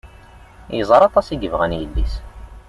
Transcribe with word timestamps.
Yeẓra 0.77 1.05
aṭas 1.07 1.27
i 1.29 1.35
yebɣan 1.37 1.77
yelli-s. 1.79 2.13